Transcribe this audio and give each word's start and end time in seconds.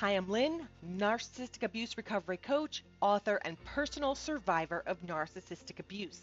Hi, 0.00 0.12
I'm 0.12 0.28
Lynn, 0.28 0.68
narcissistic 0.96 1.64
abuse 1.64 1.96
recovery 1.96 2.36
coach, 2.36 2.84
author, 3.00 3.40
and 3.44 3.56
personal 3.64 4.14
survivor 4.14 4.84
of 4.86 5.04
narcissistic 5.04 5.80
abuse. 5.80 6.20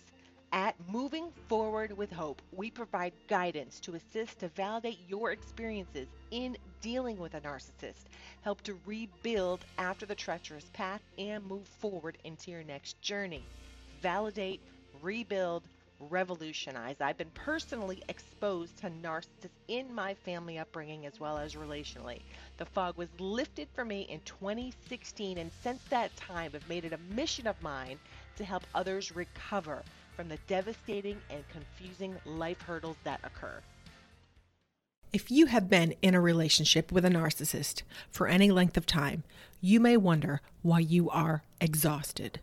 At 0.53 0.75
Moving 0.89 1.29
Forward 1.49 1.91
with 1.97 2.09
Hope, 2.09 2.41
we 2.53 2.71
provide 2.71 3.11
guidance 3.27 3.81
to 3.81 3.95
assist 3.95 4.39
to 4.39 4.47
validate 4.47 4.99
your 5.09 5.33
experiences 5.33 6.07
in 6.31 6.55
dealing 6.79 7.17
with 7.17 7.33
a 7.33 7.41
narcissist, 7.41 8.05
help 8.43 8.61
to 8.61 8.79
rebuild 8.85 9.65
after 9.77 10.05
the 10.05 10.15
treacherous 10.15 10.69
path, 10.71 11.01
and 11.17 11.45
move 11.45 11.67
forward 11.67 12.17
into 12.23 12.51
your 12.51 12.63
next 12.63 13.01
journey. 13.01 13.43
Validate, 14.01 14.61
rebuild, 15.01 15.63
revolutionize. 15.99 16.97
I've 16.99 17.17
been 17.17 17.31
personally 17.33 18.03
exposed 18.09 18.77
to 18.77 18.89
narcissists 18.89 19.49
in 19.67 19.93
my 19.93 20.13
family 20.13 20.57
upbringing 20.57 21.05
as 21.05 21.19
well 21.19 21.37
as 21.37 21.55
relationally. 21.55 22.21
The 22.57 22.65
fog 22.65 22.97
was 22.97 23.09
lifted 23.19 23.67
for 23.73 23.85
me 23.85 24.01
in 24.01 24.19
2016, 24.25 25.37
and 25.37 25.51
since 25.63 25.81
that 25.89 26.15
time, 26.15 26.51
I've 26.53 26.69
made 26.69 26.85
it 26.85 26.93
a 26.93 27.13
mission 27.15 27.47
of 27.47 27.61
mine 27.61 27.99
to 28.37 28.43
help 28.43 28.63
others 28.73 29.15
recover 29.15 29.83
from 30.15 30.29
the 30.29 30.37
devastating 30.47 31.17
and 31.29 31.43
confusing 31.49 32.15
life 32.25 32.61
hurdles 32.61 32.97
that 33.03 33.19
occur. 33.23 33.61
If 35.13 35.31
you 35.31 35.45
have 35.45 35.69
been 35.69 35.93
in 36.01 36.13
a 36.13 36.19
relationship 36.19 36.91
with 36.91 37.05
a 37.05 37.09
narcissist 37.09 37.83
for 38.11 38.27
any 38.27 38.51
length 38.51 38.75
of 38.75 38.85
time, 38.85 39.23
you 39.61 39.79
may 39.79 39.95
wonder 39.95 40.41
why 40.61 40.79
you 40.79 41.09
are 41.09 41.43
exhausted. 41.61 42.41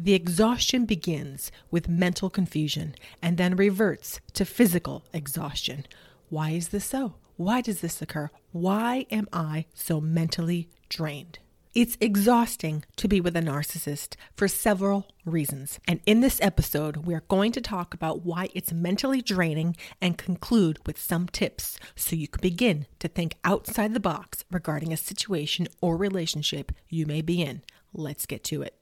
The 0.00 0.14
exhaustion 0.14 0.84
begins 0.84 1.50
with 1.72 1.88
mental 1.88 2.30
confusion 2.30 2.94
and 3.20 3.36
then 3.36 3.56
reverts 3.56 4.20
to 4.34 4.44
physical 4.44 5.02
exhaustion. 5.12 5.86
Why 6.28 6.50
is 6.50 6.68
this 6.68 6.84
so? 6.84 7.14
Why 7.36 7.60
does 7.60 7.80
this 7.80 8.00
occur? 8.00 8.30
Why 8.52 9.06
am 9.10 9.26
I 9.32 9.66
so 9.74 10.00
mentally 10.00 10.68
drained? 10.88 11.40
It's 11.74 11.98
exhausting 12.00 12.84
to 12.96 13.08
be 13.08 13.20
with 13.20 13.36
a 13.36 13.40
narcissist 13.40 14.14
for 14.36 14.46
several 14.46 15.06
reasons. 15.24 15.80
And 15.88 16.00
in 16.06 16.20
this 16.20 16.40
episode, 16.40 16.98
we're 16.98 17.24
going 17.26 17.50
to 17.52 17.60
talk 17.60 17.92
about 17.92 18.24
why 18.24 18.50
it's 18.54 18.72
mentally 18.72 19.20
draining 19.20 19.76
and 20.00 20.16
conclude 20.16 20.78
with 20.86 21.00
some 21.00 21.26
tips 21.26 21.76
so 21.96 22.14
you 22.14 22.28
can 22.28 22.40
begin 22.40 22.86
to 23.00 23.08
think 23.08 23.34
outside 23.44 23.94
the 23.94 24.00
box 24.00 24.44
regarding 24.50 24.92
a 24.92 24.96
situation 24.96 25.66
or 25.80 25.96
relationship 25.96 26.70
you 26.88 27.04
may 27.04 27.20
be 27.20 27.42
in. 27.42 27.62
Let's 27.92 28.26
get 28.26 28.44
to 28.44 28.62
it. 28.62 28.77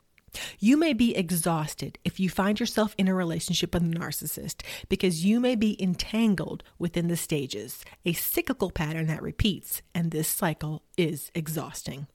You 0.59 0.77
may 0.77 0.93
be 0.93 1.17
exhausted 1.17 1.99
if 2.05 2.21
you 2.21 2.29
find 2.31 2.59
yourself 2.61 2.95
in 2.99 3.09
a 3.09 3.15
relationship 3.15 3.75
with 3.75 3.83
a 3.83 3.87
narcissist 3.87 4.63
because 4.89 5.25
you 5.25 5.41
may 5.41 5.55
be 5.55 5.81
entangled 5.83 6.63
within 6.79 7.09
the 7.09 7.17
stages, 7.17 7.85
a 8.05 8.13
cyclical 8.13 8.71
pattern 8.71 9.07
that 9.07 9.23
repeats, 9.23 9.83
and 9.95 10.11
this 10.11 10.29
cycle 10.29 10.83
is 10.97 11.31
exhausting. 11.35 12.07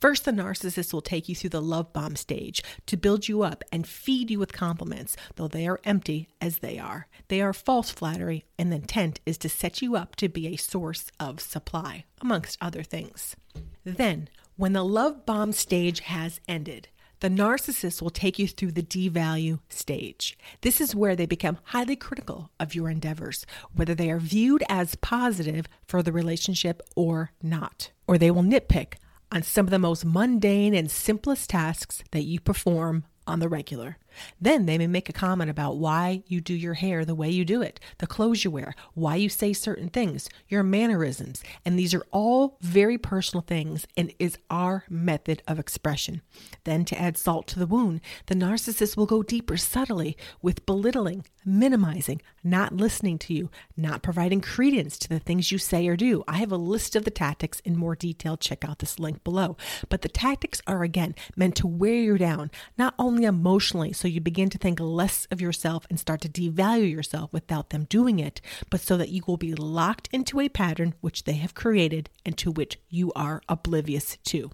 First, 0.00 0.24
the 0.24 0.32
narcissist 0.32 0.92
will 0.92 1.02
take 1.02 1.28
you 1.28 1.36
through 1.36 1.50
the 1.50 1.62
love 1.62 1.92
bomb 1.92 2.16
stage 2.16 2.62
to 2.86 2.96
build 2.96 3.28
you 3.28 3.42
up 3.42 3.62
and 3.70 3.86
feed 3.86 4.30
you 4.30 4.38
with 4.38 4.52
compliments, 4.52 5.16
though 5.36 5.48
they 5.48 5.66
are 5.66 5.80
empty 5.84 6.28
as 6.40 6.58
they 6.58 6.78
are. 6.78 7.06
They 7.28 7.40
are 7.40 7.52
false 7.52 7.90
flattery, 7.90 8.44
and 8.58 8.72
the 8.72 8.76
intent 8.76 9.20
is 9.24 9.38
to 9.38 9.48
set 9.48 9.80
you 9.80 9.96
up 9.96 10.16
to 10.16 10.28
be 10.28 10.48
a 10.48 10.56
source 10.56 11.10
of 11.20 11.40
supply, 11.40 12.04
amongst 12.20 12.58
other 12.60 12.82
things. 12.82 13.36
Then, 13.84 14.28
when 14.56 14.72
the 14.72 14.84
love 14.84 15.24
bomb 15.24 15.52
stage 15.52 16.00
has 16.00 16.40
ended, 16.48 16.88
the 17.22 17.28
narcissist 17.28 18.02
will 18.02 18.10
take 18.10 18.36
you 18.36 18.48
through 18.48 18.72
the 18.72 18.82
devalue 18.82 19.60
stage. 19.68 20.36
This 20.62 20.80
is 20.80 20.92
where 20.92 21.14
they 21.14 21.24
become 21.24 21.58
highly 21.66 21.94
critical 21.94 22.50
of 22.58 22.74
your 22.74 22.90
endeavors, 22.90 23.46
whether 23.72 23.94
they 23.94 24.10
are 24.10 24.18
viewed 24.18 24.64
as 24.68 24.96
positive 24.96 25.68
for 25.86 26.02
the 26.02 26.10
relationship 26.10 26.82
or 26.96 27.30
not. 27.40 27.92
Or 28.08 28.18
they 28.18 28.32
will 28.32 28.42
nitpick 28.42 28.94
on 29.30 29.44
some 29.44 29.66
of 29.66 29.70
the 29.70 29.78
most 29.78 30.04
mundane 30.04 30.74
and 30.74 30.90
simplest 30.90 31.50
tasks 31.50 32.02
that 32.10 32.24
you 32.24 32.40
perform 32.40 33.04
on 33.24 33.38
the 33.38 33.48
regular. 33.48 33.98
Then 34.40 34.66
they 34.66 34.78
may 34.78 34.86
make 34.86 35.08
a 35.08 35.12
comment 35.12 35.50
about 35.50 35.76
why 35.76 36.22
you 36.26 36.40
do 36.40 36.54
your 36.54 36.74
hair 36.74 37.04
the 37.04 37.14
way 37.14 37.30
you 37.30 37.44
do 37.44 37.62
it, 37.62 37.80
the 37.98 38.06
clothes 38.06 38.44
you 38.44 38.50
wear, 38.50 38.74
why 38.94 39.16
you 39.16 39.28
say 39.28 39.52
certain 39.52 39.88
things, 39.88 40.28
your 40.48 40.62
mannerisms. 40.62 41.42
And 41.64 41.78
these 41.78 41.94
are 41.94 42.06
all 42.10 42.56
very 42.60 42.98
personal 42.98 43.42
things 43.42 43.86
and 43.96 44.12
is 44.18 44.38
our 44.50 44.84
method 44.88 45.42
of 45.46 45.58
expression. 45.58 46.22
Then 46.64 46.84
to 46.86 47.00
add 47.00 47.16
salt 47.16 47.46
to 47.48 47.58
the 47.58 47.66
wound, 47.66 48.00
the 48.26 48.34
narcissist 48.34 48.96
will 48.96 49.06
go 49.06 49.22
deeper 49.22 49.56
subtly 49.56 50.16
with 50.40 50.66
belittling, 50.66 51.24
minimizing, 51.44 52.22
not 52.44 52.76
listening 52.76 53.18
to 53.18 53.34
you, 53.34 53.50
not 53.76 54.02
providing 54.02 54.40
credence 54.40 54.98
to 54.98 55.08
the 55.08 55.18
things 55.18 55.52
you 55.52 55.58
say 55.58 55.86
or 55.86 55.96
do. 55.96 56.24
I 56.26 56.38
have 56.38 56.52
a 56.52 56.56
list 56.56 56.96
of 56.96 57.04
the 57.04 57.10
tactics 57.10 57.60
in 57.60 57.76
more 57.76 57.96
detail. 57.96 58.36
Check 58.36 58.64
out 58.64 58.78
this 58.78 58.98
link 58.98 59.22
below. 59.24 59.56
But 59.88 60.02
the 60.02 60.08
tactics 60.08 60.60
are 60.66 60.82
again 60.82 61.14
meant 61.36 61.56
to 61.56 61.66
wear 61.66 61.94
you 61.94 62.18
down, 62.18 62.50
not 62.76 62.94
only 62.98 63.24
emotionally, 63.24 63.92
so 64.02 64.08
you 64.08 64.20
begin 64.20 64.50
to 64.50 64.58
think 64.58 64.80
less 64.80 65.28
of 65.30 65.40
yourself 65.40 65.86
and 65.88 65.98
start 65.98 66.20
to 66.22 66.28
devalue 66.28 66.90
yourself 66.90 67.32
without 67.32 67.70
them 67.70 67.84
doing 67.84 68.18
it, 68.18 68.40
but 68.68 68.80
so 68.80 68.96
that 68.96 69.10
you 69.10 69.22
will 69.28 69.36
be 69.36 69.54
locked 69.54 70.08
into 70.10 70.40
a 70.40 70.48
pattern 70.48 70.94
which 71.00 71.22
they 71.22 71.34
have 71.34 71.54
created 71.54 72.10
and 72.26 72.36
to 72.36 72.50
which 72.50 72.80
you 72.88 73.12
are 73.14 73.40
oblivious 73.48 74.18
to. 74.24 74.50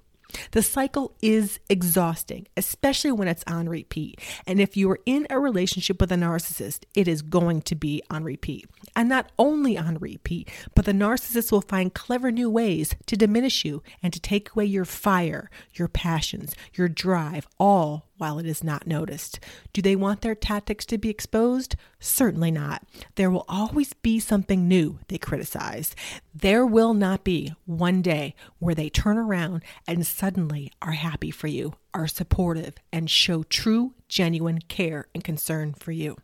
The 0.50 0.62
cycle 0.62 1.16
is 1.22 1.60
exhausting, 1.70 2.46
especially 2.58 3.10
when 3.12 3.28
it's 3.28 3.42
on 3.46 3.70
repeat. 3.70 4.20
And 4.46 4.60
if 4.60 4.76
you 4.76 4.90
are 4.90 5.00
in 5.06 5.26
a 5.30 5.40
relationship 5.40 5.98
with 5.98 6.12
a 6.12 6.16
narcissist, 6.16 6.84
it 6.94 7.08
is 7.08 7.22
going 7.22 7.62
to 7.62 7.74
be 7.74 8.02
on 8.10 8.24
repeat. 8.24 8.68
And 8.94 9.08
not 9.08 9.32
only 9.38 9.78
on 9.78 9.96
repeat, 9.96 10.50
but 10.74 10.84
the 10.84 10.92
narcissist 10.92 11.50
will 11.50 11.62
find 11.62 11.94
clever 11.94 12.30
new 12.30 12.50
ways 12.50 12.94
to 13.06 13.16
diminish 13.16 13.64
you 13.64 13.82
and 14.02 14.12
to 14.12 14.20
take 14.20 14.50
away 14.50 14.66
your 14.66 14.84
fire, 14.84 15.48
your 15.72 15.88
passions, 15.88 16.54
your 16.74 16.90
drive, 16.90 17.48
all 17.58 18.07
while 18.18 18.38
it 18.38 18.46
is 18.46 18.62
not 18.62 18.86
noticed. 18.86 19.40
Do 19.72 19.80
they 19.80 19.96
want 19.96 20.20
their 20.20 20.34
tactics 20.34 20.84
to 20.86 20.98
be 20.98 21.08
exposed? 21.08 21.76
Certainly 22.00 22.50
not. 22.50 22.82
There 23.14 23.30
will 23.30 23.44
always 23.48 23.92
be 23.94 24.20
something 24.20 24.68
new 24.68 24.98
they 25.08 25.18
criticize. 25.18 25.96
There 26.34 26.66
will 26.66 26.94
not 26.94 27.24
be 27.24 27.54
one 27.64 28.02
day 28.02 28.34
where 28.58 28.74
they 28.74 28.90
turn 28.90 29.18
around 29.18 29.62
and 29.86 30.06
suddenly 30.06 30.72
are 30.82 30.92
happy 30.92 31.30
for 31.30 31.46
you, 31.46 31.74
are 31.94 32.06
supportive, 32.06 32.74
and 32.92 33.10
show 33.10 33.42
true, 33.44 33.94
genuine 34.08 34.60
care 34.60 35.06
and 35.14 35.24
concern 35.24 35.74
for 35.74 35.92
you. 35.92 36.16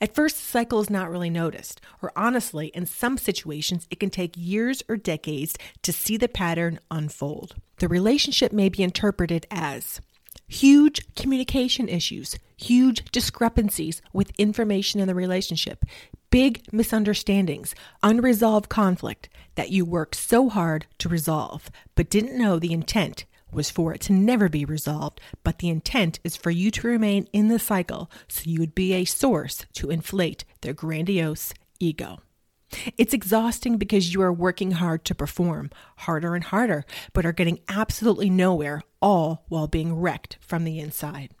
At 0.00 0.14
first, 0.14 0.36
the 0.36 0.42
cycle 0.42 0.80
is 0.80 0.90
not 0.90 1.10
really 1.10 1.30
noticed, 1.30 1.80
or 2.02 2.12
honestly, 2.16 2.68
in 2.68 2.86
some 2.86 3.16
situations, 3.16 3.86
it 3.90 4.00
can 4.00 4.10
take 4.10 4.34
years 4.36 4.82
or 4.88 4.96
decades 4.96 5.56
to 5.82 5.92
see 5.92 6.16
the 6.16 6.28
pattern 6.28 6.80
unfold. 6.90 7.54
The 7.78 7.88
relationship 7.88 8.52
may 8.52 8.68
be 8.68 8.82
interpreted 8.82 9.46
as 9.50 10.00
huge 10.50 11.00
communication 11.14 11.88
issues, 11.88 12.36
huge 12.56 13.04
discrepancies 13.12 14.02
with 14.12 14.32
information 14.36 15.00
in 15.00 15.06
the 15.06 15.14
relationship, 15.14 15.84
big 16.30 16.62
misunderstandings, 16.72 17.74
unresolved 18.02 18.68
conflict 18.68 19.28
that 19.54 19.70
you 19.70 19.84
worked 19.84 20.16
so 20.16 20.48
hard 20.48 20.86
to 20.98 21.08
resolve, 21.08 21.70
but 21.94 22.10
didn't 22.10 22.38
know 22.38 22.58
the 22.58 22.72
intent 22.72 23.24
was 23.52 23.70
for 23.70 23.94
it 23.94 24.00
to 24.00 24.12
never 24.12 24.48
be 24.48 24.64
resolved, 24.64 25.20
but 25.42 25.58
the 25.58 25.68
intent 25.68 26.20
is 26.22 26.36
for 26.36 26.50
you 26.50 26.70
to 26.70 26.86
remain 26.86 27.28
in 27.32 27.48
the 27.48 27.58
cycle 27.58 28.10
so 28.28 28.42
you 28.44 28.60
would 28.60 28.74
be 28.74 28.92
a 28.92 29.04
source 29.04 29.66
to 29.72 29.90
inflate 29.90 30.44
their 30.62 30.74
grandiose 30.74 31.52
ego. 31.78 32.20
It's 32.96 33.14
exhausting 33.14 33.76
because 33.78 34.14
you 34.14 34.22
are 34.22 34.32
working 34.32 34.72
hard 34.72 35.04
to 35.06 35.14
perform, 35.14 35.70
harder 35.98 36.34
and 36.34 36.44
harder, 36.44 36.84
but 37.12 37.26
are 37.26 37.32
getting 37.32 37.60
absolutely 37.68 38.30
nowhere, 38.30 38.82
all 39.02 39.44
while 39.48 39.66
being 39.66 39.94
wrecked 39.94 40.38
from 40.40 40.64
the 40.64 40.78
inside. 40.78 41.34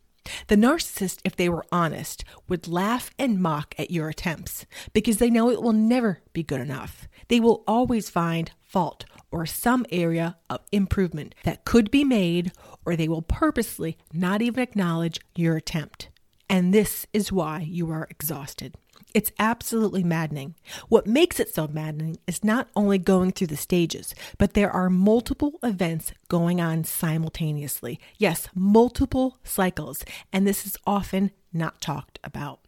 The 0.48 0.56
narcissist, 0.56 1.20
if 1.24 1.36
they 1.36 1.48
were 1.48 1.64
honest, 1.72 2.24
would 2.48 2.68
laugh 2.68 3.10
and 3.18 3.40
mock 3.40 3.74
at 3.78 3.90
your 3.90 4.08
attempts 4.08 4.66
because 4.92 5.18
they 5.18 5.30
know 5.30 5.50
it 5.50 5.62
will 5.62 5.72
never 5.72 6.20
be 6.32 6.42
good 6.42 6.60
enough. 6.60 7.08
They 7.28 7.40
will 7.40 7.64
always 7.66 8.10
find 8.10 8.50
fault 8.60 9.04
or 9.30 9.46
some 9.46 9.86
area 9.90 10.36
of 10.48 10.60
improvement 10.72 11.34
that 11.44 11.64
could 11.64 11.90
be 11.90 12.04
made, 12.04 12.52
or 12.84 12.96
they 12.96 13.08
will 13.08 13.22
purposely 13.22 13.96
not 14.12 14.42
even 14.42 14.62
acknowledge 14.62 15.20
your 15.34 15.56
attempt. 15.56 16.08
And 16.50 16.74
this 16.74 17.06
is 17.12 17.30
why 17.30 17.60
you 17.60 17.92
are 17.92 18.08
exhausted. 18.10 18.74
It's 19.14 19.30
absolutely 19.38 20.02
maddening. 20.02 20.56
What 20.88 21.06
makes 21.06 21.38
it 21.38 21.54
so 21.54 21.68
maddening 21.68 22.18
is 22.26 22.42
not 22.42 22.68
only 22.74 22.98
going 22.98 23.30
through 23.30 23.46
the 23.46 23.56
stages, 23.56 24.16
but 24.36 24.54
there 24.54 24.70
are 24.70 24.90
multiple 24.90 25.60
events 25.62 26.12
going 26.26 26.60
on 26.60 26.82
simultaneously. 26.82 28.00
Yes, 28.18 28.48
multiple 28.52 29.38
cycles, 29.44 30.04
and 30.32 30.44
this 30.44 30.66
is 30.66 30.76
often 30.84 31.30
not 31.52 31.80
talked 31.80 32.18
about. 32.24 32.58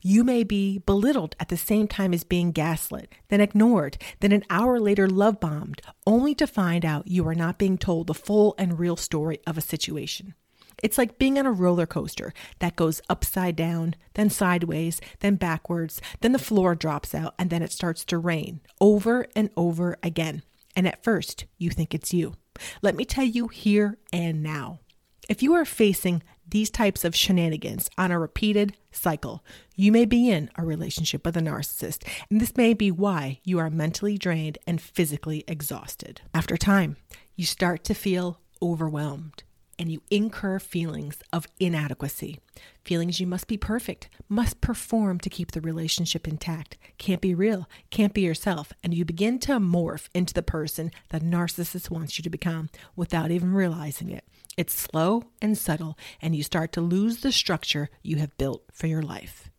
You 0.00 0.22
may 0.22 0.44
be 0.44 0.78
belittled 0.78 1.34
at 1.40 1.48
the 1.48 1.56
same 1.56 1.88
time 1.88 2.14
as 2.14 2.22
being 2.22 2.52
gaslit, 2.52 3.12
then 3.30 3.40
ignored, 3.40 3.98
then 4.20 4.30
an 4.30 4.44
hour 4.48 4.78
later 4.78 5.08
love 5.08 5.40
bombed, 5.40 5.82
only 6.06 6.36
to 6.36 6.46
find 6.46 6.84
out 6.84 7.08
you 7.08 7.26
are 7.26 7.34
not 7.34 7.58
being 7.58 7.78
told 7.78 8.06
the 8.06 8.14
full 8.14 8.54
and 8.58 8.78
real 8.78 8.96
story 8.96 9.40
of 9.44 9.58
a 9.58 9.60
situation. 9.60 10.34
It's 10.82 10.98
like 10.98 11.18
being 11.18 11.38
on 11.38 11.46
a 11.46 11.52
roller 11.52 11.86
coaster 11.86 12.32
that 12.58 12.76
goes 12.76 13.00
upside 13.08 13.56
down, 13.56 13.94
then 14.14 14.30
sideways, 14.30 15.00
then 15.20 15.36
backwards, 15.36 16.00
then 16.20 16.32
the 16.32 16.38
floor 16.38 16.74
drops 16.74 17.14
out, 17.14 17.34
and 17.38 17.50
then 17.50 17.62
it 17.62 17.72
starts 17.72 18.04
to 18.06 18.18
rain 18.18 18.60
over 18.80 19.26
and 19.34 19.50
over 19.56 19.96
again. 20.02 20.42
And 20.76 20.86
at 20.86 21.04
first, 21.04 21.46
you 21.58 21.70
think 21.70 21.94
it's 21.94 22.12
you. 22.12 22.34
Let 22.82 22.96
me 22.96 23.04
tell 23.04 23.24
you 23.24 23.48
here 23.48 23.98
and 24.12 24.42
now. 24.42 24.80
If 25.28 25.42
you 25.42 25.54
are 25.54 25.64
facing 25.64 26.22
these 26.46 26.70
types 26.70 27.04
of 27.04 27.16
shenanigans 27.16 27.88
on 27.96 28.10
a 28.10 28.18
repeated 28.18 28.76
cycle, 28.92 29.42
you 29.74 29.90
may 29.90 30.04
be 30.04 30.28
in 30.28 30.50
a 30.56 30.64
relationship 30.64 31.24
with 31.24 31.36
a 31.36 31.40
narcissist, 31.40 32.06
and 32.30 32.40
this 32.40 32.56
may 32.56 32.74
be 32.74 32.90
why 32.90 33.40
you 33.44 33.58
are 33.58 33.70
mentally 33.70 34.18
drained 34.18 34.58
and 34.66 34.80
physically 34.80 35.42
exhausted. 35.48 36.20
After 36.34 36.56
time, 36.56 36.96
you 37.36 37.46
start 37.46 37.84
to 37.84 37.94
feel 37.94 38.40
overwhelmed 38.60 39.44
and 39.78 39.90
you 39.90 40.02
incur 40.10 40.58
feelings 40.58 41.18
of 41.32 41.46
inadequacy. 41.58 42.38
Feelings 42.84 43.20
you 43.20 43.26
must 43.26 43.46
be 43.46 43.56
perfect, 43.56 44.08
must 44.28 44.60
perform 44.60 45.18
to 45.20 45.30
keep 45.30 45.52
the 45.52 45.60
relationship 45.60 46.28
intact, 46.28 46.76
can't 46.98 47.20
be 47.20 47.34
real, 47.34 47.68
can't 47.90 48.14
be 48.14 48.20
yourself, 48.20 48.72
and 48.82 48.94
you 48.94 49.04
begin 49.04 49.38
to 49.40 49.52
morph 49.52 50.08
into 50.14 50.34
the 50.34 50.42
person 50.42 50.90
the 51.10 51.20
narcissist 51.20 51.90
wants 51.90 52.18
you 52.18 52.22
to 52.22 52.30
become 52.30 52.68
without 52.94 53.30
even 53.30 53.52
realizing 53.52 54.10
it. 54.10 54.24
It's 54.56 54.74
slow 54.74 55.24
and 55.42 55.58
subtle, 55.58 55.98
and 56.22 56.36
you 56.36 56.42
start 56.42 56.72
to 56.72 56.80
lose 56.80 57.20
the 57.22 57.32
structure 57.32 57.90
you 58.02 58.16
have 58.16 58.36
built 58.38 58.64
for 58.72 58.86
your 58.86 59.02
life. 59.02 59.50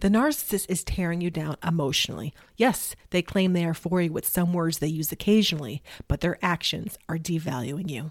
The 0.00 0.08
narcissist 0.08 0.66
is 0.68 0.84
tearing 0.84 1.20
you 1.20 1.30
down 1.30 1.56
emotionally. 1.66 2.34
Yes, 2.56 2.94
they 3.10 3.22
claim 3.22 3.52
they 3.52 3.64
are 3.64 3.74
for 3.74 4.02
you 4.02 4.12
with 4.12 4.26
some 4.26 4.52
words 4.52 4.78
they 4.78 4.88
use 4.88 5.12
occasionally, 5.12 5.82
but 6.08 6.20
their 6.20 6.38
actions 6.42 6.98
are 7.08 7.16
devaluing 7.16 7.88
you. 7.88 8.10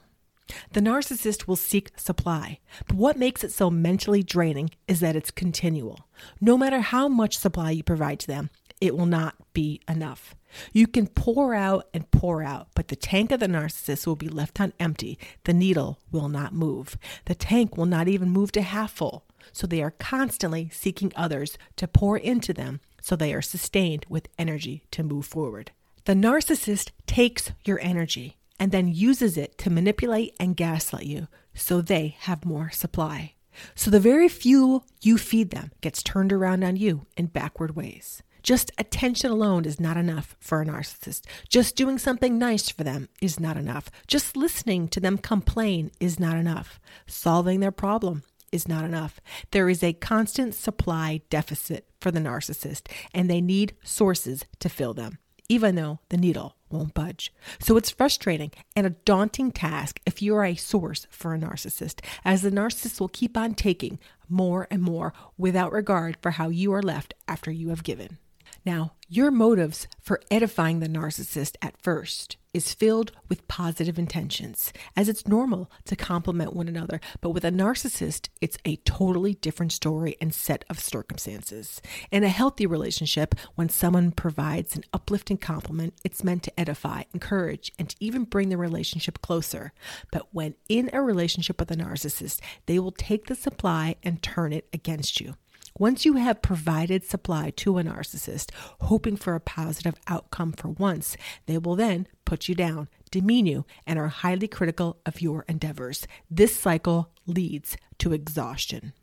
The 0.72 0.82
narcissist 0.82 1.48
will 1.48 1.56
seek 1.56 1.92
supply, 1.98 2.60
but 2.88 2.96
what 2.96 3.18
makes 3.18 3.44
it 3.44 3.52
so 3.52 3.70
mentally 3.70 4.24
draining 4.24 4.72
is 4.88 5.00
that 5.00 5.16
it's 5.16 5.32
continual. 5.32 6.08
No 6.42 6.58
matter 6.58 6.82
how 6.82 7.08
much 7.08 7.38
supply 7.38 7.72
you 7.72 7.84
provide 7.84 8.20
to 8.22 8.28
them, 8.28 8.50
it 8.82 8.96
will 8.96 9.06
not 9.06 9.36
be 9.54 9.82
enough. 9.88 10.36
You 10.74 10.88
can 10.88 11.08
pour 11.08 11.54
out 11.54 11.88
and 11.94 12.10
pour 12.12 12.44
out, 12.44 12.70
but 12.76 12.88
the 12.88 12.96
tank 12.96 13.32
of 13.32 13.40
the 13.40 13.48
narcissist 13.48 14.08
will 14.08 14.16
be 14.16 14.30
left 14.30 14.60
on 14.60 14.74
empty. 14.80 15.20
The 15.44 15.54
needle 15.54 16.00
will 16.12 16.30
not 16.30 16.54
move. 16.54 16.98
The 17.26 17.36
tank 17.36 17.78
will 17.78 17.86
not 17.86 18.08
even 18.08 18.30
move 18.30 18.52
to 18.54 18.62
half 18.62 18.92
full. 18.92 19.26
So 19.52 19.68
they 19.68 19.82
are 19.82 19.92
constantly 19.92 20.70
seeking 20.72 21.12
others 21.16 21.58
to 21.78 21.88
pour 21.88 22.18
into 22.18 22.54
them 22.54 22.82
so 23.02 23.16
they 23.16 23.34
are 23.34 23.42
sustained 23.42 24.06
with 24.10 24.28
energy 24.38 24.84
to 24.92 25.04
move 25.04 25.26
forward. 25.26 25.72
The 26.06 26.14
narcissist 26.14 26.92
takes 27.06 27.52
your 27.64 27.80
energy 27.82 28.38
and 28.60 28.72
then 28.72 28.88
uses 28.88 29.38
it 29.38 29.58
to 29.60 29.70
manipulate 29.70 30.36
and 30.40 30.58
gaslight 30.58 31.06
you 31.06 31.28
so 31.54 31.82
they 31.82 32.16
have 32.20 32.46
more 32.46 32.70
supply. 32.72 33.34
So 33.76 33.90
the 33.90 34.00
very 34.00 34.30
fuel 34.30 34.86
you 35.02 35.18
feed 35.18 35.52
them 35.52 35.72
gets 35.82 36.04
turned 36.04 36.32
around 36.32 36.64
on 36.64 36.76
you 36.76 37.06
in 37.18 37.28
backward 37.28 37.76
ways. 37.76 38.22
Just 38.42 38.72
attention 38.78 39.32
alone 39.32 39.66
is 39.66 39.80
not 39.80 39.98
enough 39.98 40.36
for 40.40 40.62
a 40.62 40.66
narcissist. 40.66 41.26
Just 41.50 41.76
doing 41.76 41.98
something 41.98 42.38
nice 42.38 42.70
for 42.70 42.84
them 42.84 43.10
is 43.22 43.40
not 43.40 43.58
enough. 43.58 43.92
Just 44.08 44.38
listening 44.38 44.88
to 44.90 45.00
them 45.00 45.18
complain 45.18 45.92
is 46.00 46.20
not 46.20 46.38
enough. 46.38 46.80
Solving 47.06 47.60
their 47.60 47.72
problem 47.72 48.24
is 48.52 48.68
not 48.68 48.86
enough. 48.86 49.20
There 49.52 49.70
is 49.70 49.84
a 49.84 49.94
constant 49.94 50.56
supply 50.56 51.22
deficit 51.30 51.88
for 52.00 52.12
the 52.12 52.20
narcissist, 52.20 52.88
and 53.14 53.30
they 53.30 53.42
need 53.42 53.76
sources 53.84 54.46
to 54.60 54.70
fill 54.70 54.94
them, 54.94 55.20
even 55.50 55.76
though 55.76 56.00
the 56.10 56.18
needle 56.18 56.56
won't 56.70 56.94
budge. 56.94 57.34
So 57.60 57.76
it's 57.76 57.90
frustrating 57.90 58.52
and 58.76 58.88
a 58.88 58.92
daunting 58.92 59.52
task 59.52 60.00
if 60.06 60.22
you 60.22 60.36
are 60.36 60.46
a 60.46 60.56
source 60.56 61.08
for 61.10 61.34
a 61.34 61.40
narcissist, 61.40 62.02
as 62.24 62.42
the 62.42 62.52
narcissist 62.52 63.00
will 63.00 63.10
keep 63.10 63.36
on 63.36 63.56
taking 63.56 64.00
more 64.30 64.68
and 64.70 64.82
more 64.82 65.14
without 65.38 65.74
regard 65.74 66.18
for 66.22 66.32
how 66.32 66.50
you 66.50 66.72
are 66.72 66.84
left 66.84 67.16
after 67.28 67.52
you 67.52 67.70
have 67.70 67.84
given. 67.84 68.20
Now, 68.66 68.94
your 69.08 69.32
motives 69.32 69.88
for 70.00 70.22
edifying 70.30 70.80
the 70.80 70.88
narcissist 70.88 71.56
at 71.62 71.82
first 71.82 72.38
is 72.54 72.74
filled 72.74 73.12
with 73.28 73.48
positive 73.48 74.00
intentions, 74.00 74.74
as 74.96 75.08
it's 75.08 75.28
normal 75.28 75.70
to 75.86 75.96
compliment 75.96 76.56
one 76.56 76.68
another. 76.68 77.00
But 77.22 77.30
with 77.30 77.46
a 77.46 77.52
narcissist, 77.52 78.30
it's 78.42 78.58
a 78.66 78.78
totally 78.78 79.36
different 79.36 79.72
story 79.72 80.16
and 80.20 80.34
set 80.34 80.66
of 80.70 80.80
circumstances. 80.80 81.82
In 82.12 82.24
a 82.24 82.30
healthy 82.30 82.66
relationship, 82.66 83.36
when 83.56 83.70
someone 83.70 84.12
provides 84.12 84.76
an 84.76 84.84
uplifting 84.94 85.38
compliment, 85.38 85.94
it's 86.04 86.24
meant 86.24 86.44
to 86.44 86.60
edify, 86.60 87.04
encourage, 87.14 87.72
and 87.78 87.90
to 87.90 87.96
even 88.00 88.24
bring 88.24 88.50
the 88.50 88.58
relationship 88.58 89.22
closer. 89.22 89.72
But 90.12 90.28
when 90.32 90.56
in 90.68 90.90
a 90.92 91.02
relationship 91.02 91.60
with 91.60 91.70
a 91.70 91.76
narcissist, 91.76 92.40
they 92.66 92.80
will 92.80 92.92
take 92.92 93.28
the 93.28 93.36
supply 93.36 93.96
and 94.02 94.24
turn 94.24 94.54
it 94.54 94.68
against 94.74 95.22
you. 95.22 95.36
Once 95.78 96.04
you 96.04 96.14
have 96.14 96.42
provided 96.42 97.06
supply 97.06 97.52
to 97.52 97.78
a 97.78 97.84
narcissist, 97.84 98.52
hoping 98.82 99.16
for 99.16 99.36
a 99.36 99.40
positive 99.40 99.96
outcome 100.08 100.52
for 100.52 100.70
once, 100.70 101.16
they 101.46 101.58
will 101.58 101.76
then 101.76 102.08
put 102.30 102.48
you 102.48 102.54
down, 102.54 102.88
demean 103.10 103.48
you, 103.48 103.66
and 103.88 103.98
are 103.98 104.08
highly 104.08 104.48
critical 104.48 105.00
of 105.04 105.20
your 105.20 105.46
endeavors. 105.48 106.06
This 106.30 106.56
cycle 106.56 107.10
leads 107.26 107.76
to 107.98 108.14
exhaustion. 108.14 108.94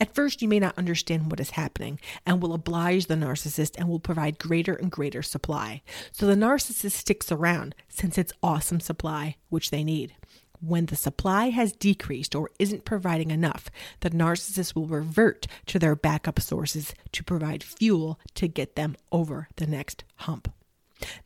At 0.00 0.14
first, 0.14 0.40
you 0.40 0.48
may 0.48 0.60
not 0.60 0.78
understand 0.78 1.30
what 1.30 1.40
is 1.40 1.50
happening 1.50 2.00
and 2.24 2.40
will 2.40 2.54
oblige 2.54 3.04
the 3.04 3.16
narcissist 3.16 3.76
and 3.76 3.86
will 3.86 4.00
provide 4.00 4.38
greater 4.38 4.72
and 4.72 4.90
greater 4.90 5.20
supply. 5.20 5.82
So 6.10 6.26
the 6.26 6.36
narcissist 6.36 6.92
sticks 6.92 7.30
around 7.30 7.74
since 7.90 8.16
it's 8.16 8.32
awesome 8.42 8.80
supply, 8.80 9.36
which 9.50 9.70
they 9.70 9.84
need. 9.84 10.14
When 10.58 10.86
the 10.86 10.96
supply 10.96 11.50
has 11.50 11.72
decreased 11.72 12.34
or 12.34 12.48
isn't 12.58 12.86
providing 12.86 13.30
enough, 13.30 13.68
the 14.00 14.08
narcissist 14.08 14.74
will 14.74 14.86
revert 14.86 15.46
to 15.66 15.78
their 15.78 15.94
backup 15.94 16.40
sources 16.40 16.94
to 17.12 17.22
provide 17.22 17.62
fuel 17.62 18.18
to 18.36 18.48
get 18.48 18.74
them 18.74 18.96
over 19.12 19.48
the 19.56 19.66
next 19.66 20.04
hump. 20.16 20.50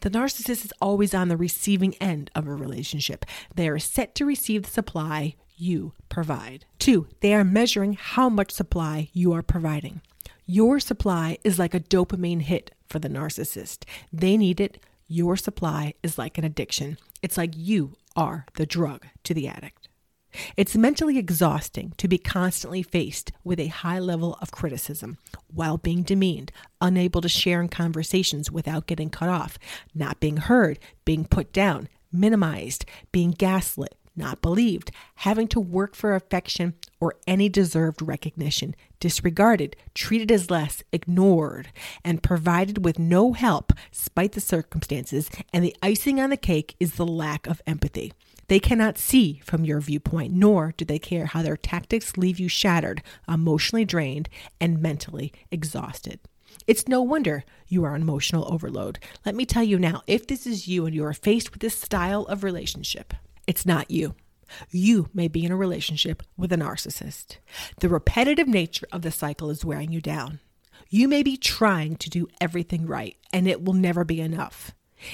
The 0.01 0.11
narcissist 0.11 0.65
is 0.65 0.73
always 0.81 1.15
on 1.15 1.29
the 1.29 1.37
receiving 1.37 1.95
end 1.97 2.31
of 2.35 2.47
a 2.47 2.55
relationship. 2.55 3.25
They 3.55 3.69
are 3.69 3.79
set 3.79 4.15
to 4.17 4.25
receive 4.25 4.63
the 4.63 4.71
supply 4.71 5.35
you 5.57 5.93
provide. 6.09 6.65
Two, 6.79 7.09
they 7.21 7.35
are 7.35 7.45
measuring 7.45 7.95
how 7.95 8.29
much 8.29 8.53
supply 8.53 9.11
you 9.13 9.33
are 9.33 9.43
providing. 9.43 10.01
Your 10.47 10.81
supply 10.81 11.39
is 11.45 11.59
like 11.59 11.75
a 11.75 11.81
dopamine 11.81 12.43
hit 12.43 12.75
for 12.89 12.99
the 12.99 13.11
narcissist. 13.11 13.85
They 14.13 14.37
need 14.37 14.61
it. 14.61 14.79
Your 15.07 15.37
supply 15.37 15.95
is 16.03 16.17
like 16.17 16.39
an 16.39 16.45
addiction. 16.45 16.97
It's 17.23 17.37
like 17.37 17.53
you 17.55 17.97
are 18.17 18.47
the 18.55 18.67
drug 18.67 19.07
to 19.25 19.35
the 19.35 19.49
addict. 19.49 19.78
It's 20.57 20.77
mentally 20.77 21.19
exhausting 21.19 21.93
to 21.99 22.09
be 22.09 22.19
constantly 22.19 22.83
faced 22.83 23.33
with 23.45 23.61
a 23.61 23.69
high 23.69 23.99
level 23.99 24.39
of 24.41 24.51
criticism 24.51 25.19
while 25.53 25.79
being 25.79 26.03
demeaned, 26.03 26.53
unable 26.81 27.21
to 27.21 27.29
share 27.29 27.61
in 27.61 27.69
conversations 27.69 28.51
without 28.51 28.87
getting 28.87 29.11
cut 29.11 29.29
off, 29.29 29.59
not 29.95 30.21
being 30.21 30.39
heard, 30.39 30.79
being 31.05 31.25
put 31.25 31.53
down, 31.53 31.89
minimized, 32.13 32.85
being 33.13 33.31
gaslit, 33.31 33.95
not 34.19 34.43
believed, 34.43 34.91
having 35.17 35.47
to 35.49 35.61
work 35.61 35.95
for 35.95 36.15
affection 36.15 36.75
or 37.01 37.15
any 37.27 37.49
deserved 37.49 38.03
recognition, 38.03 38.75
disregarded, 39.01 39.77
treated 39.95 40.31
as 40.33 40.51
less, 40.51 40.83
ignored, 40.93 41.69
and 42.05 42.23
provided 42.23 42.85
with 42.85 42.99
no 42.99 43.33
help 43.33 43.73
spite 43.93 44.33
the 44.33 44.41
circumstances, 44.41 45.31
and 45.53 45.65
the 45.65 45.77
icing 45.83 46.21
on 46.21 46.31
the 46.31 46.37
cake 46.37 46.75
is 46.81 46.95
the 46.95 47.07
lack 47.07 47.47
of 47.47 47.63
empathy. 47.67 48.13
They 48.49 48.59
cannot 48.59 48.99
see 48.99 49.41
from 49.45 49.65
your 49.65 49.81
viewpoint, 49.81 50.33
nor 50.33 50.73
do 50.77 50.85
they 50.85 50.99
care 50.99 51.27
how 51.27 51.43
their 51.43 51.57
tactics 51.57 52.17
leave 52.17 52.41
you 52.41 52.49
shattered, 52.49 53.03
emotionally 53.29 53.85
drained, 53.85 54.29
and 54.61 54.81
mentally 54.81 55.33
exhausted. 55.51 56.19
It's 56.67 56.89
no 56.89 57.03
wonder 57.03 57.45
you 57.69 57.85
are 57.85 57.95
on 57.95 58.03
emotional 58.03 58.51
overload. 58.51 58.99
Let 59.25 59.35
me 59.35 59.45
tell 59.45 59.63
you 59.63 59.79
now 59.79 60.03
if 60.07 60.27
this 60.27 60.47
is 60.47 60.67
you 60.67 60.87
and 60.87 60.95
you 60.95 61.05
are 61.05 61.13
faced 61.13 61.53
with 61.53 61.61
this 61.61 61.79
style 61.79 62.25
of 62.25 62.43
relationship, 62.43 63.13
it's 63.47 63.67
not 63.67 63.91
you. 63.91 64.15
You 64.71 65.11
may 65.13 65.29
be 65.29 65.45
in 65.45 65.53
a 65.53 65.57
relationship 65.57 66.23
with 66.39 66.51
a 66.53 66.57
narcissist. 66.57 67.37
The 67.81 67.91
repetitive 67.91 68.49
nature 68.49 68.87
of 68.91 69.03
the 69.03 69.11
cycle 69.11 69.51
is 69.51 69.65
wearing 69.65 69.93
you 69.93 70.01
down. 70.01 70.41
You 70.89 71.07
may 71.07 71.23
be 71.23 71.37
trying 71.37 71.97
to 71.97 72.09
do 72.09 72.29
everything 72.41 72.87
right, 72.87 73.17
and 73.31 73.47
it 73.47 73.63
will 73.63 73.75
never 73.75 74.05
be 74.05 74.23
enough. 74.23 74.73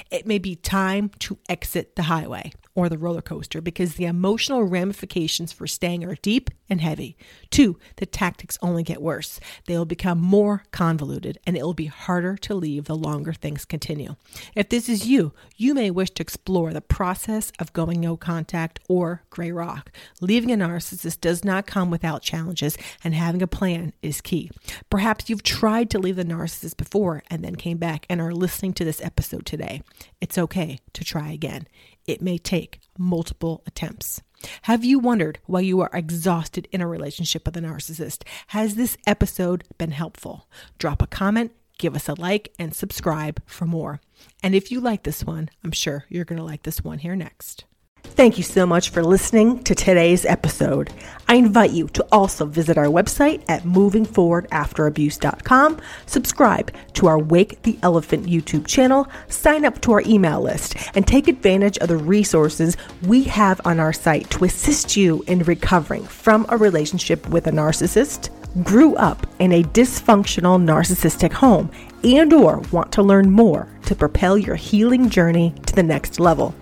It 0.09 0.25
may 0.25 0.37
be 0.37 0.55
time 0.55 1.11
to 1.19 1.37
exit 1.49 1.97
the 1.97 2.03
highway 2.03 2.53
or 2.75 2.89
the 2.89 2.97
roller 2.97 3.21
coaster 3.21 3.61
because 3.61 3.95
the 3.95 4.05
emotional 4.05 4.63
ramifications 4.63 5.53
for 5.53 5.65
staying 5.65 6.03
are 6.03 6.15
deep 6.15 6.49
and 6.69 6.81
heavy. 6.81 7.17
Two, 7.49 7.79
the 7.95 8.05
tactics 8.05 8.57
only 8.61 8.83
get 8.83 9.01
worse. 9.01 9.39
They 9.65 9.77
will 9.77 9.85
become 9.85 10.19
more 10.19 10.63
convoluted 10.71 11.39
and 11.47 11.55
it 11.55 11.63
will 11.63 11.73
be 11.73 11.85
harder 11.85 12.35
to 12.37 12.53
leave 12.53 12.85
the 12.85 12.95
longer 12.95 13.31
things 13.33 13.65
continue. 13.65 14.15
If 14.55 14.69
this 14.69 14.89
is 14.89 15.07
you, 15.07 15.33
you 15.55 15.73
may 15.73 15.89
wish 15.89 16.11
to 16.11 16.23
explore 16.23 16.73
the 16.73 16.81
process 16.81 17.51
of 17.59 17.73
going 17.73 18.01
no 18.01 18.17
contact 18.17 18.79
or 18.89 19.23
gray 19.29 19.51
rock. 19.51 19.91
Leaving 20.19 20.51
a 20.51 20.57
narcissist 20.57 21.21
does 21.21 21.45
not 21.45 21.65
come 21.65 21.89
without 21.89 22.21
challenges 22.21 22.77
and 23.03 23.15
having 23.15 23.41
a 23.41 23.47
plan 23.47 23.93
is 24.01 24.19
key. 24.19 24.51
Perhaps 24.89 25.29
you've 25.29 25.43
tried 25.43 25.89
to 25.91 25.99
leave 25.99 26.17
the 26.17 26.25
narcissist 26.25 26.75
before 26.75 27.23
and 27.29 27.43
then 27.43 27.55
came 27.55 27.77
back 27.77 28.05
and 28.09 28.19
are 28.19 28.33
listening 28.33 28.73
to 28.73 28.83
this 28.83 29.01
episode 29.01 29.45
today. 29.45 29.81
It's 30.19 30.37
okay 30.37 30.79
to 30.93 31.03
try 31.03 31.31
again 31.31 31.67
it 32.07 32.21
may 32.21 32.37
take 32.37 32.79
multiple 32.97 33.63
attempts. 33.65 34.21
Have 34.63 34.83
you 34.83 34.99
wondered 34.99 35.39
why 35.45 35.61
you 35.61 35.81
are 35.81 35.89
exhausted 35.93 36.67
in 36.71 36.81
a 36.81 36.87
relationship 36.87 37.45
with 37.45 37.57
a 37.57 37.61
narcissist? 37.61 38.23
Has 38.47 38.75
this 38.75 38.97
episode 39.07 39.63
been 39.77 39.91
helpful? 39.91 40.47
Drop 40.77 41.01
a 41.01 41.07
comment, 41.07 41.51
give 41.77 41.95
us 41.95 42.07
a 42.07 42.19
like, 42.19 42.53
and 42.59 42.75
subscribe 42.75 43.41
for 43.45 43.65
more. 43.65 44.01
And 44.43 44.55
if 44.55 44.71
you 44.71 44.79
like 44.79 45.03
this 45.03 45.23
one, 45.23 45.49
I'm 45.63 45.71
sure 45.71 46.05
you're 46.09 46.25
going 46.25 46.37
to 46.37 46.45
like 46.45 46.63
this 46.63 46.83
one 46.83 46.99
here 46.99 47.15
next. 47.15 47.65
Thank 48.13 48.37
you 48.37 48.43
so 48.43 48.65
much 48.65 48.91
for 48.91 49.03
listening 49.03 49.61
to 49.65 49.75
today's 49.75 50.25
episode. 50.25 50.89
I 51.27 51.35
invite 51.35 51.71
you 51.71 51.89
to 51.89 52.07
also 52.11 52.45
visit 52.45 52.77
our 52.77 52.85
website 52.85 53.43
at 53.49 53.63
movingforwardafterabuse.com, 53.63 55.81
subscribe 56.05 56.71
to 56.93 57.07
our 57.07 57.19
Wake 57.19 57.61
the 57.63 57.77
Elephant 57.83 58.27
YouTube 58.27 58.65
channel, 58.67 59.09
sign 59.27 59.65
up 59.65 59.81
to 59.81 59.91
our 59.91 60.01
email 60.05 60.39
list, 60.39 60.77
and 60.95 61.05
take 61.05 61.27
advantage 61.27 61.77
of 61.79 61.89
the 61.89 61.97
resources 61.97 62.77
we 63.05 63.23
have 63.23 63.59
on 63.65 63.81
our 63.81 63.91
site 63.91 64.29
to 64.29 64.45
assist 64.45 64.95
you 64.95 65.21
in 65.27 65.39
recovering 65.39 66.05
from 66.05 66.45
a 66.49 66.55
relationship 66.55 67.27
with 67.27 67.47
a 67.47 67.51
narcissist, 67.51 68.29
grew 68.63 68.95
up 68.95 69.27
in 69.39 69.51
a 69.51 69.63
dysfunctional 69.63 70.63
narcissistic 70.63 71.33
home, 71.33 71.69
and 72.03 72.31
or 72.31 72.59
want 72.71 72.93
to 72.93 73.03
learn 73.03 73.29
more 73.29 73.67
to 73.87 73.95
propel 73.95 74.37
your 74.37 74.55
healing 74.55 75.09
journey 75.09 75.53
to 75.65 75.75
the 75.75 75.83
next 75.83 76.17
level 76.19 76.55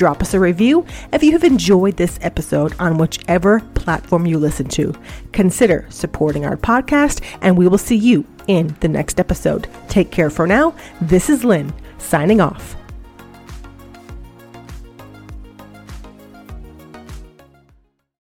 drop 0.00 0.22
us 0.22 0.32
a 0.32 0.40
review 0.40 0.86
if 1.12 1.22
you 1.22 1.30
have 1.32 1.44
enjoyed 1.44 1.98
this 1.98 2.18
episode 2.22 2.74
on 2.80 2.96
whichever 2.96 3.60
platform 3.74 4.24
you 4.24 4.38
listen 4.38 4.66
to. 4.66 4.94
Consider 5.32 5.84
supporting 5.90 6.46
our 6.46 6.56
podcast, 6.56 7.22
and 7.42 7.54
we 7.58 7.68
will 7.68 7.76
see 7.76 7.96
you 7.96 8.24
in 8.46 8.74
the 8.80 8.88
next 8.88 9.20
episode. 9.20 9.68
Take 9.88 10.10
care 10.10 10.30
for 10.30 10.46
now. 10.46 10.74
This 11.02 11.28
is 11.28 11.44
Lynn 11.44 11.74
signing 11.98 12.40
off. 12.40 12.76